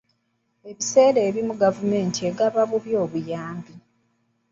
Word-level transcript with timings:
Ebiseera 0.69 1.19
ebimu 1.29 1.53
gavumenti 1.63 2.19
egaba 2.29 2.61
bubi 2.69 2.91
obuyambi. 3.03 3.73